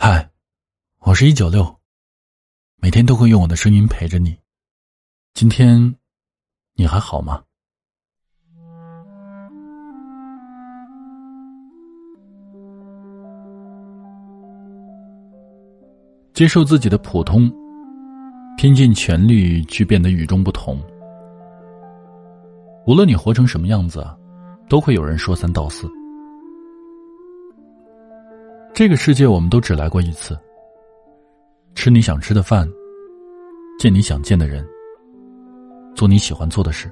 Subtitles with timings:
[0.00, 0.30] 嗨，
[1.00, 1.76] 我是一九六，
[2.76, 4.38] 每天都会用我的声音陪着你。
[5.34, 5.92] 今天
[6.76, 7.42] 你还好吗？
[16.32, 17.52] 接受自己的普通，
[18.56, 20.80] 拼尽全力去变得与众不同。
[22.86, 24.06] 无论你活成什么样子，
[24.68, 25.90] 都会有人说三道四。
[28.78, 30.38] 这个世界，我们都只来过一次。
[31.74, 32.64] 吃你想吃的饭，
[33.76, 34.64] 见你想见的人，
[35.96, 36.88] 做你喜欢做的事。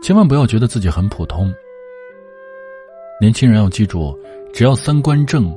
[0.00, 1.52] 千万不要觉得自己很普通。
[3.20, 4.16] 年轻人要记住，
[4.52, 5.52] 只要三观正，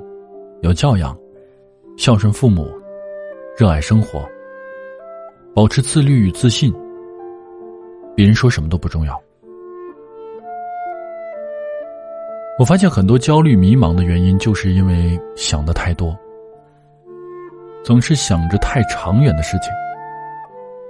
[0.63, 1.15] 有教养，
[1.95, 2.67] 孝顺父母，
[3.55, 4.27] 热爱生活，
[5.53, 6.73] 保持自律与自信，
[8.15, 9.15] 别人说什么都不重要。
[12.59, 16.17] 我发现很多焦虑迷茫的原因，就是因为想的太多，
[17.83, 19.71] 总是想着太长远的事情，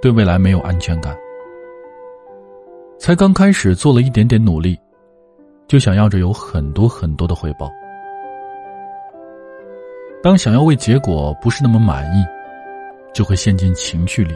[0.00, 1.14] 对未来没有安全感。
[2.98, 4.80] 才刚开始做了一点点努力，
[5.66, 7.70] 就想要着有很多很多的回报。
[10.22, 12.24] 当想要为结果不是那么满意，
[13.12, 14.34] 就会陷进情绪里，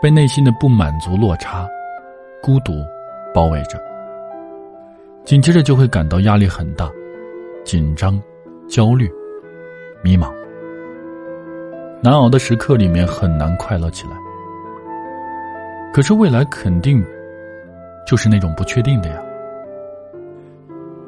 [0.00, 1.68] 被内心的不满足、落差、
[2.40, 2.72] 孤独
[3.34, 3.89] 包围着。
[5.30, 6.90] 紧接着就会感到压力很大，
[7.62, 8.20] 紧张、
[8.68, 9.08] 焦虑、
[10.02, 10.28] 迷茫，
[12.02, 14.10] 难熬的时刻里面很难快乐起来。
[15.94, 17.00] 可是未来肯定
[18.04, 19.22] 就是那种不确定的呀，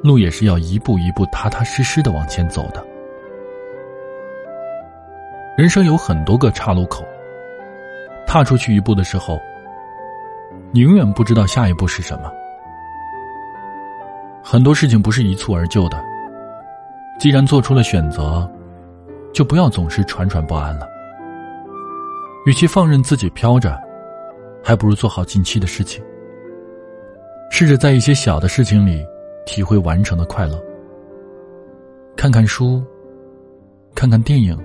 [0.04, 2.80] 路也是要一步一步踏踏实实的往前走的。
[5.58, 7.04] 人生有很多个岔路口，
[8.24, 9.36] 踏出去一步的时候，
[10.70, 12.32] 你永远不知道下一步是什么。
[14.42, 15.98] 很多事情不是一蹴而就的。
[17.18, 18.50] 既然做出了选择，
[19.32, 20.88] 就不要总是惴惴不安了。
[22.44, 23.80] 与其放任自己飘着，
[24.62, 26.02] 还不如做好近期的事情。
[27.50, 29.04] 试着在一些小的事情里，
[29.46, 30.60] 体会完成的快乐。
[32.16, 32.82] 看看书，
[33.94, 34.58] 看看电影，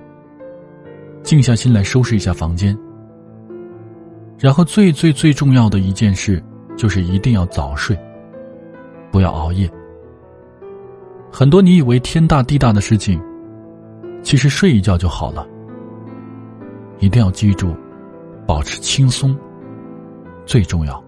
[1.22, 2.76] 静下心来收拾一下房间。
[4.38, 6.42] 然后最最最重要的一件事，
[6.76, 7.96] 就是一定要早睡。
[9.10, 9.70] 不要熬夜。
[11.30, 13.20] 很多你以为天大地大的事情，
[14.22, 15.46] 其实睡一觉就好了。
[16.98, 17.76] 一定要记住，
[18.46, 19.36] 保持轻松
[20.44, 21.04] 最重要。